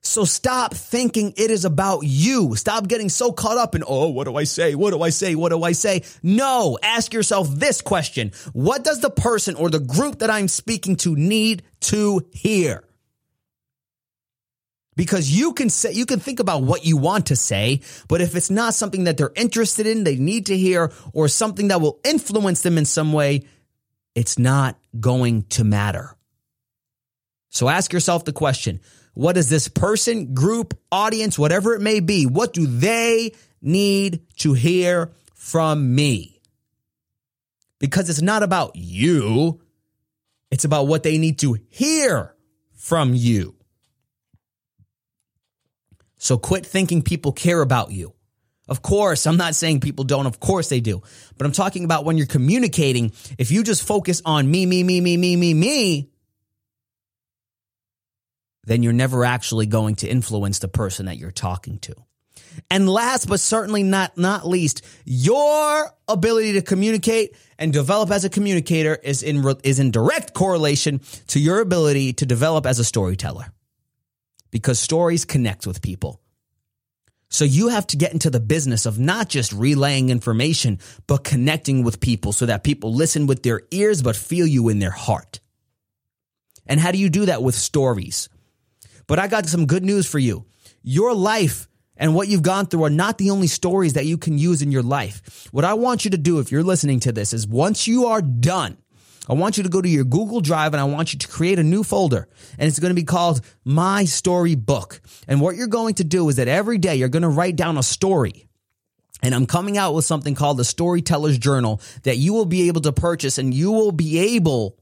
So 0.00 0.24
stop 0.24 0.74
thinking 0.74 1.34
it 1.36 1.50
is 1.50 1.64
about 1.64 2.00
you. 2.04 2.54
Stop 2.54 2.86
getting 2.86 3.08
so 3.08 3.32
caught 3.32 3.58
up 3.58 3.74
in, 3.74 3.82
oh, 3.86 4.08
what 4.08 4.24
do 4.24 4.36
I 4.36 4.44
say? 4.44 4.74
What 4.74 4.92
do 4.92 5.02
I 5.02 5.10
say? 5.10 5.34
What 5.34 5.50
do 5.50 5.62
I 5.62 5.72
say? 5.72 6.02
No, 6.22 6.78
ask 6.82 7.12
yourself 7.12 7.48
this 7.50 7.82
question. 7.82 8.32
What 8.52 8.84
does 8.84 9.00
the 9.00 9.10
person 9.10 9.56
or 9.56 9.68
the 9.68 9.80
group 9.80 10.20
that 10.20 10.30
I'm 10.30 10.48
speaking 10.48 10.96
to 10.96 11.16
need 11.16 11.62
to 11.80 12.24
hear? 12.32 12.84
Because 14.94 15.30
you 15.30 15.52
can 15.52 15.68
say, 15.68 15.92
you 15.92 16.06
can 16.06 16.20
think 16.20 16.40
about 16.40 16.62
what 16.62 16.84
you 16.84 16.96
want 16.96 17.26
to 17.26 17.36
say, 17.36 17.82
but 18.08 18.20
if 18.20 18.34
it's 18.34 18.50
not 18.50 18.74
something 18.74 19.04
that 19.04 19.16
they're 19.16 19.32
interested 19.36 19.86
in, 19.86 20.04
they 20.04 20.16
need 20.16 20.46
to 20.46 20.56
hear, 20.56 20.92
or 21.12 21.28
something 21.28 21.68
that 21.68 21.80
will 21.80 22.00
influence 22.02 22.62
them 22.62 22.78
in 22.78 22.84
some 22.84 23.12
way, 23.12 23.42
it's 24.14 24.38
not 24.38 24.76
going 24.98 25.42
to 25.50 25.62
matter. 25.62 26.16
So 27.58 27.68
ask 27.68 27.92
yourself 27.92 28.24
the 28.24 28.32
question 28.32 28.78
what 29.14 29.32
does 29.32 29.50
this 29.50 29.66
person, 29.66 30.32
group, 30.32 30.78
audience, 30.92 31.36
whatever 31.36 31.74
it 31.74 31.80
may 31.80 31.98
be, 31.98 32.24
what 32.24 32.52
do 32.52 32.68
they 32.68 33.32
need 33.60 34.20
to 34.36 34.52
hear 34.52 35.10
from 35.34 35.92
me? 35.92 36.40
Because 37.80 38.10
it's 38.10 38.22
not 38.22 38.44
about 38.44 38.76
you, 38.76 39.60
it's 40.52 40.64
about 40.64 40.86
what 40.86 41.02
they 41.02 41.18
need 41.18 41.40
to 41.40 41.58
hear 41.68 42.32
from 42.76 43.12
you. 43.12 43.56
So 46.18 46.38
quit 46.38 46.64
thinking 46.64 47.02
people 47.02 47.32
care 47.32 47.60
about 47.60 47.90
you. 47.90 48.14
Of 48.68 48.82
course, 48.82 49.26
I'm 49.26 49.36
not 49.36 49.56
saying 49.56 49.80
people 49.80 50.04
don't. 50.04 50.26
Of 50.26 50.38
course 50.38 50.68
they 50.68 50.78
do. 50.78 51.02
But 51.36 51.44
I'm 51.44 51.52
talking 51.52 51.82
about 51.82 52.04
when 52.04 52.18
you're 52.18 52.28
communicating, 52.28 53.10
if 53.36 53.50
you 53.50 53.64
just 53.64 53.84
focus 53.84 54.22
on 54.24 54.48
me, 54.48 54.64
me, 54.64 54.84
me, 54.84 55.00
me, 55.00 55.16
me, 55.16 55.34
me, 55.34 55.54
me, 55.54 56.10
then 58.68 58.82
you're 58.82 58.92
never 58.92 59.24
actually 59.24 59.66
going 59.66 59.96
to 59.96 60.08
influence 60.08 60.58
the 60.58 60.68
person 60.68 61.06
that 61.06 61.16
you're 61.16 61.30
talking 61.30 61.78
to. 61.80 61.94
And 62.70 62.88
last 62.88 63.28
but 63.28 63.40
certainly 63.40 63.82
not 63.82 64.18
not 64.18 64.46
least, 64.46 64.84
your 65.04 65.92
ability 66.06 66.54
to 66.54 66.62
communicate 66.62 67.36
and 67.58 67.72
develop 67.72 68.10
as 68.10 68.24
a 68.24 68.30
communicator 68.30 68.94
is 68.94 69.22
in 69.22 69.44
is 69.64 69.78
in 69.78 69.90
direct 69.90 70.34
correlation 70.34 71.00
to 71.28 71.40
your 71.40 71.60
ability 71.60 72.12
to 72.14 72.26
develop 72.26 72.66
as 72.66 72.78
a 72.78 72.84
storyteller. 72.84 73.52
Because 74.50 74.78
stories 74.78 75.24
connect 75.24 75.66
with 75.66 75.82
people. 75.82 76.20
So 77.30 77.44
you 77.44 77.68
have 77.68 77.86
to 77.88 77.96
get 77.96 78.14
into 78.14 78.30
the 78.30 78.40
business 78.40 78.86
of 78.86 78.98
not 78.98 79.28
just 79.28 79.52
relaying 79.52 80.08
information, 80.08 80.78
but 81.06 81.24
connecting 81.24 81.84
with 81.84 82.00
people 82.00 82.32
so 82.32 82.46
that 82.46 82.64
people 82.64 82.94
listen 82.94 83.26
with 83.26 83.42
their 83.42 83.60
ears 83.70 84.02
but 84.02 84.16
feel 84.16 84.46
you 84.46 84.70
in 84.70 84.78
their 84.78 84.90
heart. 84.90 85.40
And 86.66 86.80
how 86.80 86.90
do 86.90 86.98
you 86.98 87.10
do 87.10 87.26
that 87.26 87.42
with 87.42 87.54
stories? 87.54 88.28
But 89.08 89.18
I 89.18 89.26
got 89.26 89.46
some 89.46 89.66
good 89.66 89.84
news 89.84 90.06
for 90.06 90.20
you. 90.20 90.44
Your 90.84 91.12
life 91.14 91.66
and 91.96 92.14
what 92.14 92.28
you've 92.28 92.42
gone 92.42 92.66
through 92.66 92.84
are 92.84 92.90
not 92.90 93.18
the 93.18 93.30
only 93.30 93.48
stories 93.48 93.94
that 93.94 94.06
you 94.06 94.16
can 94.16 94.38
use 94.38 94.62
in 94.62 94.70
your 94.70 94.84
life. 94.84 95.48
What 95.50 95.64
I 95.64 95.74
want 95.74 96.04
you 96.04 96.12
to 96.12 96.18
do 96.18 96.38
if 96.38 96.52
you're 96.52 96.62
listening 96.62 97.00
to 97.00 97.12
this 97.12 97.32
is 97.32 97.48
once 97.48 97.88
you 97.88 98.06
are 98.06 98.22
done, 98.22 98.76
I 99.28 99.34
want 99.34 99.56
you 99.56 99.64
to 99.64 99.68
go 99.68 99.82
to 99.82 99.88
your 99.88 100.04
Google 100.04 100.40
Drive 100.40 100.72
and 100.72 100.80
I 100.80 100.84
want 100.84 101.12
you 101.12 101.18
to 101.18 101.28
create 101.28 101.58
a 101.58 101.64
new 101.64 101.82
folder 101.82 102.28
and 102.58 102.68
it's 102.68 102.78
going 102.78 102.90
to 102.90 102.94
be 102.94 103.04
called 103.04 103.40
My 103.64 104.04
Story 104.04 104.54
Book. 104.54 105.00
And 105.26 105.40
what 105.40 105.56
you're 105.56 105.66
going 105.66 105.94
to 105.94 106.04
do 106.04 106.28
is 106.28 106.36
that 106.36 106.48
every 106.48 106.78
day 106.78 106.96
you're 106.96 107.08
going 107.08 107.22
to 107.22 107.28
write 107.28 107.56
down 107.56 107.76
a 107.76 107.82
story. 107.82 108.46
And 109.20 109.34
I'm 109.34 109.46
coming 109.46 109.76
out 109.76 109.94
with 109.94 110.04
something 110.04 110.36
called 110.36 110.58
the 110.58 110.64
Storyteller's 110.64 111.38
Journal 111.38 111.80
that 112.04 112.18
you 112.18 112.32
will 112.32 112.46
be 112.46 112.68
able 112.68 112.82
to 112.82 112.92
purchase 112.92 113.36
and 113.36 113.52
you 113.52 113.72
will 113.72 113.90
be 113.90 114.36
able 114.36 114.77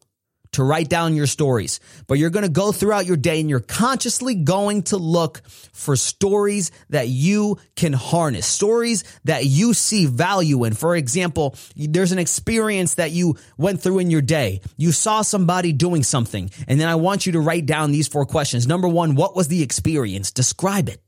to 0.56 0.64
write 0.64 0.88
down 0.88 1.14
your 1.14 1.26
stories, 1.26 1.80
but 2.06 2.18
you're 2.18 2.30
going 2.30 2.44
to 2.44 2.50
go 2.50 2.72
throughout 2.72 3.04
your 3.04 3.16
day 3.16 3.40
and 3.40 3.48
you're 3.48 3.60
consciously 3.60 4.34
going 4.34 4.82
to 4.84 4.96
look 4.96 5.42
for 5.72 5.96
stories 5.96 6.70
that 6.90 7.08
you 7.08 7.58
can 7.76 7.92
harness, 7.92 8.46
stories 8.46 9.04
that 9.24 9.44
you 9.44 9.74
see 9.74 10.06
value 10.06 10.64
in. 10.64 10.72
For 10.72 10.96
example, 10.96 11.54
there's 11.76 12.12
an 12.12 12.18
experience 12.18 12.94
that 12.94 13.10
you 13.10 13.36
went 13.58 13.82
through 13.82 13.98
in 13.98 14.10
your 14.10 14.22
day. 14.22 14.62
You 14.78 14.92
saw 14.92 15.20
somebody 15.22 15.72
doing 15.72 16.02
something, 16.02 16.50
and 16.66 16.80
then 16.80 16.88
I 16.88 16.94
want 16.94 17.26
you 17.26 17.32
to 17.32 17.40
write 17.40 17.66
down 17.66 17.92
these 17.92 18.08
four 18.08 18.24
questions. 18.24 18.66
Number 18.66 18.88
one, 18.88 19.14
what 19.14 19.36
was 19.36 19.48
the 19.48 19.62
experience? 19.62 20.32
Describe 20.32 20.88
it. 20.88 21.02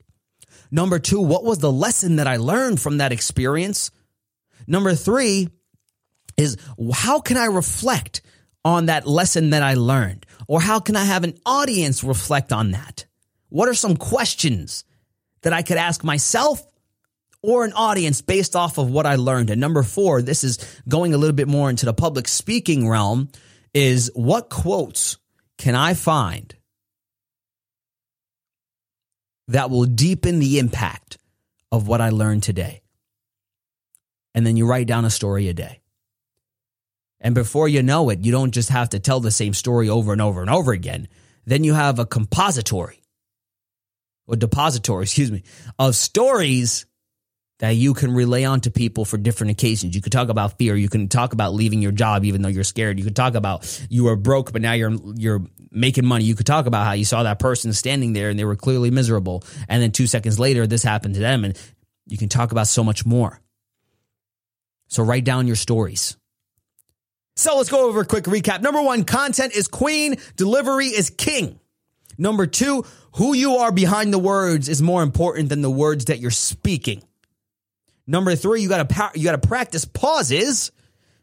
Number 0.70 0.98
two, 0.98 1.20
what 1.20 1.44
was 1.44 1.58
the 1.58 1.72
lesson 1.72 2.16
that 2.16 2.26
I 2.26 2.36
learned 2.36 2.80
from 2.80 2.98
that 2.98 3.12
experience? 3.12 3.90
Number 4.66 4.94
three 4.94 5.48
is 6.36 6.58
how 6.92 7.20
can 7.20 7.38
I 7.38 7.46
reflect 7.46 8.20
on 8.64 8.86
that 8.86 9.06
lesson 9.06 9.50
that 9.50 9.62
I 9.62 9.74
learned? 9.74 10.26
Or 10.46 10.60
how 10.60 10.80
can 10.80 10.96
I 10.96 11.04
have 11.04 11.24
an 11.24 11.38
audience 11.44 12.02
reflect 12.02 12.52
on 12.52 12.72
that? 12.72 13.06
What 13.48 13.68
are 13.68 13.74
some 13.74 13.96
questions 13.96 14.84
that 15.42 15.52
I 15.52 15.62
could 15.62 15.76
ask 15.76 16.04
myself 16.04 16.64
or 17.42 17.64
an 17.64 17.72
audience 17.72 18.20
based 18.20 18.56
off 18.56 18.78
of 18.78 18.90
what 18.90 19.06
I 19.06 19.16
learned? 19.16 19.50
And 19.50 19.60
number 19.60 19.82
four, 19.82 20.22
this 20.22 20.44
is 20.44 20.58
going 20.88 21.14
a 21.14 21.18
little 21.18 21.36
bit 21.36 21.48
more 21.48 21.70
into 21.70 21.86
the 21.86 21.94
public 21.94 22.28
speaking 22.28 22.88
realm, 22.88 23.28
is 23.74 24.10
what 24.14 24.50
quotes 24.50 25.18
can 25.56 25.74
I 25.74 25.94
find 25.94 26.54
that 29.48 29.70
will 29.70 29.84
deepen 29.84 30.38
the 30.38 30.58
impact 30.58 31.18
of 31.72 31.88
what 31.88 32.00
I 32.00 32.10
learned 32.10 32.42
today. 32.42 32.82
And 34.34 34.46
then 34.46 34.56
you 34.56 34.66
write 34.66 34.86
down 34.86 35.04
a 35.04 35.10
story 35.10 35.48
a 35.48 35.54
day. 35.54 35.80
And 37.20 37.34
before 37.34 37.68
you 37.68 37.82
know 37.82 38.10
it, 38.10 38.20
you 38.20 38.32
don't 38.32 38.52
just 38.52 38.68
have 38.68 38.90
to 38.90 38.98
tell 38.98 39.20
the 39.20 39.30
same 39.30 39.54
story 39.54 39.88
over 39.88 40.12
and 40.12 40.22
over 40.22 40.40
and 40.40 40.50
over 40.50 40.72
again. 40.72 41.08
Then 41.46 41.64
you 41.64 41.74
have 41.74 41.98
a 41.98 42.06
compository 42.06 43.02
or 44.26 44.36
depository, 44.36 45.04
excuse 45.04 45.32
me, 45.32 45.42
of 45.78 45.96
stories 45.96 46.86
that 47.58 47.70
you 47.70 47.92
can 47.92 48.12
relay 48.12 48.44
on 48.44 48.60
to 48.60 48.70
people 48.70 49.04
for 49.04 49.16
different 49.16 49.50
occasions. 49.50 49.94
You 49.94 50.02
could 50.02 50.12
talk 50.12 50.28
about 50.28 50.58
fear. 50.58 50.76
You 50.76 50.88
can 50.88 51.08
talk 51.08 51.32
about 51.32 51.54
leaving 51.54 51.82
your 51.82 51.90
job 51.92 52.24
even 52.24 52.42
though 52.42 52.48
you're 52.48 52.64
scared. 52.64 52.98
You 52.98 53.04
could 53.04 53.16
talk 53.16 53.34
about 53.34 53.86
you 53.90 54.04
were 54.04 54.14
broke, 54.14 54.52
but 54.52 54.62
now 54.62 54.74
you're 54.74 54.92
you're 55.16 55.42
making 55.72 56.06
money. 56.06 56.24
You 56.24 56.36
could 56.36 56.46
talk 56.46 56.66
about 56.66 56.86
how 56.86 56.92
you 56.92 57.04
saw 57.04 57.24
that 57.24 57.40
person 57.40 57.72
standing 57.72 58.12
there 58.12 58.30
and 58.30 58.38
they 58.38 58.44
were 58.44 58.56
clearly 58.56 58.90
miserable. 58.90 59.42
And 59.68 59.82
then 59.82 59.90
two 59.90 60.06
seconds 60.06 60.38
later, 60.38 60.66
this 60.66 60.84
happened 60.84 61.14
to 61.14 61.20
them. 61.20 61.44
And 61.44 61.58
you 62.06 62.16
can 62.16 62.28
talk 62.28 62.52
about 62.52 62.68
so 62.68 62.84
much 62.84 63.04
more. 63.04 63.40
So 64.86 65.02
write 65.02 65.24
down 65.24 65.46
your 65.46 65.56
stories. 65.56 66.16
So 67.38 67.56
let's 67.56 67.70
go 67.70 67.88
over 67.88 68.00
a 68.00 68.04
quick 68.04 68.24
recap. 68.24 68.62
Number 68.62 68.82
one, 68.82 69.04
content 69.04 69.54
is 69.54 69.68
queen, 69.68 70.16
delivery 70.34 70.86
is 70.86 71.08
king. 71.08 71.60
Number 72.18 72.48
two, 72.48 72.84
who 73.12 73.32
you 73.32 73.58
are 73.58 73.70
behind 73.70 74.12
the 74.12 74.18
words 74.18 74.68
is 74.68 74.82
more 74.82 75.04
important 75.04 75.48
than 75.48 75.62
the 75.62 75.70
words 75.70 76.06
that 76.06 76.18
you're 76.18 76.32
speaking. 76.32 77.00
Number 78.08 78.34
three, 78.34 78.60
you 78.60 78.68
gotta, 78.68 79.12
you 79.14 79.22
gotta 79.22 79.38
practice 79.38 79.84
pauses 79.84 80.72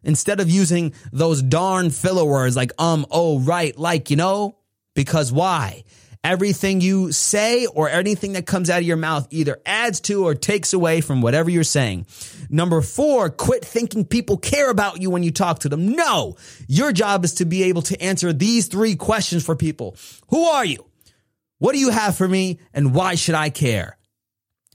instead 0.03 0.39
of 0.39 0.50
using 0.50 0.93
those 1.12 1.41
darn 1.41 1.89
filler 1.89 2.24
words 2.24 2.55
like 2.55 2.72
um, 2.79 3.05
oh, 3.12 3.39
right, 3.39 3.77
like, 3.77 4.10
you 4.10 4.15
know, 4.15 4.57
because 4.93 5.34
why? 5.34 5.84
Everything 6.25 6.82
you 6.82 7.12
say 7.12 7.67
or 7.67 7.88
anything 7.88 8.34
that 8.34 8.48
comes 8.48 8.72
out 8.72 8.79
of 8.79 8.88
your 8.88 8.98
mouth 8.98 9.27
either 9.29 9.62
adds 9.63 10.01
to 10.01 10.25
or 10.25 10.34
takes 10.34 10.74
away 10.74 11.00
from 11.00 11.22
whatever 11.22 11.51
you're 11.51 11.63
saying. 11.63 12.08
Number 12.50 12.82
four, 12.82 13.29
quit 13.29 13.63
thinking 13.63 14.05
people 14.05 14.38
care 14.38 14.72
about 14.72 15.00
you 15.00 15.12
when 15.12 15.22
you 15.22 15.29
talk 15.29 15.60
to 15.60 15.70
them. 15.70 15.89
No, 15.89 16.36
your 16.67 16.91
job 16.91 17.25
is 17.25 17.36
to 17.36 17.46
be 17.46 17.65
able 17.65 17.84
to 17.84 18.01
answer 18.01 18.34
these 18.34 18.65
three 18.70 18.96
questions 18.96 19.46
for 19.46 19.55
people. 19.55 19.98
Who 20.29 20.46
are 20.46 20.65
you? 20.65 20.84
What 21.60 21.74
do 21.74 21.79
you 21.79 21.91
have 21.91 22.17
for 22.17 22.27
me? 22.27 22.60
And 22.74 22.96
why 22.96 23.13
should 23.13 23.36
I 23.36 23.51
care? 23.51 23.96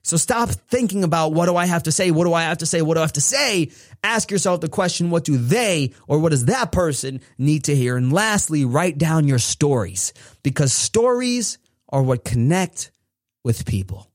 So 0.04 0.16
stop 0.16 0.50
thinking 0.50 1.02
about 1.02 1.32
what 1.32 1.46
do 1.46 1.56
I 1.56 1.66
have 1.66 1.82
to 1.82 1.92
say? 1.92 2.12
What 2.12 2.24
do 2.24 2.32
I 2.32 2.42
have 2.42 2.58
to 2.58 2.66
say? 2.66 2.80
What 2.80 2.94
do 2.94 3.00
I 3.00 3.02
have 3.02 3.12
to 3.14 3.20
say? 3.20 3.70
Ask 4.02 4.30
yourself 4.30 4.60
the 4.60 4.68
question, 4.68 5.10
what 5.10 5.24
do 5.24 5.36
they 5.36 5.92
or 6.08 6.18
what 6.18 6.30
does 6.30 6.46
that 6.46 6.72
person 6.72 7.20
need 7.38 7.64
to 7.64 7.76
hear? 7.76 7.96
And 7.96 8.12
lastly, 8.12 8.64
write 8.64 8.98
down 8.98 9.28
your 9.28 9.38
stories 9.38 10.12
because 10.42 10.72
stories 10.72 11.58
are 11.88 12.02
what 12.02 12.24
connect 12.24 12.90
with 13.44 13.66
people. 13.66 14.10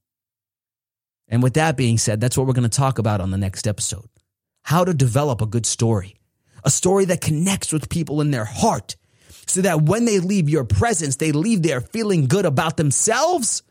And 1.27 1.43
with 1.43 1.55
that 1.55 1.77
being 1.77 1.97
said, 1.97 2.19
that's 2.19 2.37
what 2.37 2.47
we're 2.47 2.53
going 2.53 2.69
to 2.69 2.77
talk 2.77 2.97
about 2.99 3.21
on 3.21 3.31
the 3.31 3.37
next 3.37 3.67
episode. 3.67 4.07
How 4.63 4.83
to 4.85 4.93
develop 4.93 5.41
a 5.41 5.47
good 5.47 5.65
story, 5.65 6.15
a 6.63 6.69
story 6.71 7.05
that 7.05 7.21
connects 7.21 7.71
with 7.71 7.89
people 7.89 8.21
in 8.21 8.31
their 8.31 8.45
heart 8.45 8.95
so 9.47 9.61
that 9.61 9.83
when 9.83 10.05
they 10.05 10.19
leave 10.19 10.49
your 10.49 10.63
presence, 10.63 11.17
they 11.17 11.31
leave 11.31 11.61
there 11.61 11.81
feeling 11.81 12.27
good 12.27 12.45
about 12.45 12.77
themselves 12.77 13.61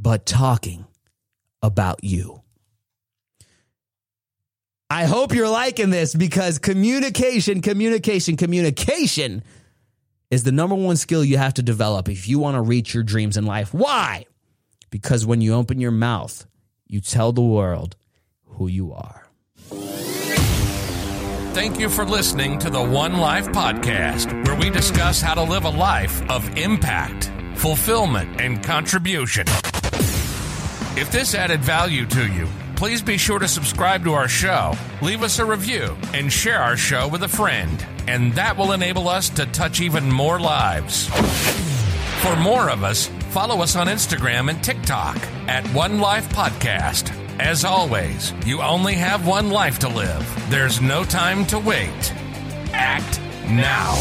but 0.00 0.24
talking 0.24 0.86
about 1.62 2.02
you. 2.02 2.42
I 4.92 5.04
hope 5.04 5.32
you're 5.32 5.48
liking 5.48 5.90
this 5.90 6.16
because 6.16 6.58
communication, 6.58 7.62
communication, 7.62 8.36
communication 8.36 9.44
is 10.32 10.42
the 10.42 10.50
number 10.50 10.74
one 10.74 10.96
skill 10.96 11.24
you 11.24 11.38
have 11.38 11.54
to 11.54 11.62
develop 11.62 12.08
if 12.08 12.26
you 12.26 12.40
want 12.40 12.56
to 12.56 12.60
reach 12.60 12.92
your 12.92 13.04
dreams 13.04 13.36
in 13.36 13.46
life. 13.46 13.72
Why? 13.72 14.26
Because 14.90 15.24
when 15.24 15.40
you 15.40 15.54
open 15.54 15.80
your 15.80 15.92
mouth, 15.92 16.44
you 16.88 17.00
tell 17.00 17.30
the 17.30 17.40
world 17.40 17.94
who 18.46 18.66
you 18.66 18.92
are. 18.92 19.28
Thank 21.54 21.78
you 21.78 21.88
for 21.88 22.04
listening 22.04 22.58
to 22.58 22.68
the 22.68 22.82
One 22.82 23.18
Life 23.18 23.46
Podcast, 23.48 24.44
where 24.44 24.56
we 24.56 24.70
discuss 24.70 25.20
how 25.20 25.34
to 25.34 25.42
live 25.44 25.66
a 25.66 25.70
life 25.70 26.28
of 26.28 26.56
impact, 26.58 27.30
fulfillment, 27.54 28.40
and 28.40 28.60
contribution. 28.60 29.46
If 30.96 31.12
this 31.12 31.36
added 31.36 31.60
value 31.60 32.06
to 32.06 32.26
you, 32.32 32.48
please 32.80 33.02
be 33.02 33.18
sure 33.18 33.38
to 33.38 33.46
subscribe 33.46 34.02
to 34.02 34.14
our 34.14 34.26
show, 34.26 34.72
leave 35.02 35.22
us 35.22 35.38
a 35.38 35.44
review, 35.44 35.94
and 36.14 36.32
share 36.32 36.62
our 36.62 36.78
show 36.78 37.06
with 37.06 37.22
a 37.22 37.28
friend. 37.28 37.84
And 38.08 38.32
that 38.36 38.56
will 38.56 38.72
enable 38.72 39.06
us 39.06 39.28
to 39.30 39.44
touch 39.44 39.82
even 39.82 40.10
more 40.10 40.40
lives. 40.40 41.06
For 42.22 42.34
more 42.36 42.70
of 42.70 42.82
us, 42.82 43.08
follow 43.32 43.60
us 43.60 43.76
on 43.76 43.86
Instagram 43.86 44.48
and 44.48 44.64
TikTok 44.64 45.18
at 45.46 45.66
One 45.74 46.00
Life 46.00 46.30
Podcast. 46.30 47.14
As 47.38 47.66
always, 47.66 48.32
you 48.46 48.62
only 48.62 48.94
have 48.94 49.26
one 49.26 49.50
life 49.50 49.78
to 49.80 49.88
live. 49.90 50.26
There's 50.48 50.80
no 50.80 51.04
time 51.04 51.44
to 51.48 51.58
wait. 51.58 52.14
Act 52.72 53.20
now. 53.50 53.92